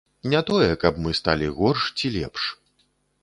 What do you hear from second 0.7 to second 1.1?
каб